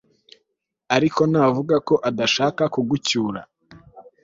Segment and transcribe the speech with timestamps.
[0.95, 3.41] ariko navuga ko adashaka kugucyura